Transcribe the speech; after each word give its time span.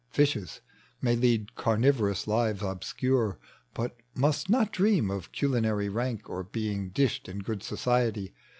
Pishes 0.15 0.61
maj' 0.99 1.19
lead 1.19 1.53
carnivorous 1.53 2.25
lives 2.25 2.63
obscure. 2.63 3.37
But 3.75 3.97
must 4.15 4.49
not 4.49 4.71
dream 4.71 5.11
of 5.11 5.31
cnlinarj' 5.31 5.93
rank 5.93 6.27
Or 6.27 6.43
being 6.43 6.89
dished 6.89 7.29
in 7.29 7.37
good 7.37 7.61
society. 7.61 8.33